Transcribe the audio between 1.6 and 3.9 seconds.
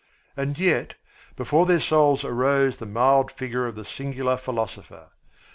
their souls arose the mild figure of the